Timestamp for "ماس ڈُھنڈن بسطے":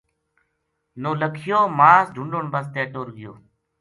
1.77-2.83